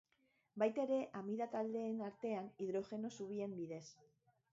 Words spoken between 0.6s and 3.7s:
Baita ere amida taldeen artean, hidrogeno zubien